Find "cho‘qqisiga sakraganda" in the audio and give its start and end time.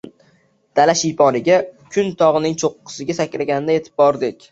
2.63-3.77